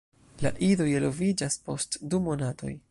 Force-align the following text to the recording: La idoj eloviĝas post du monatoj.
La 0.45 0.51
idoj 0.67 0.87
eloviĝas 1.01 1.59
post 1.69 2.03
du 2.15 2.25
monatoj. 2.31 2.77